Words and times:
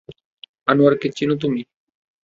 আনোয়ার 0.67 0.93
কে 1.01 1.07
চিনো 1.17 1.35
তুমি? 1.41 1.61